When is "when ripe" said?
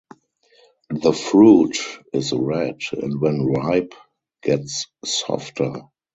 3.21-3.93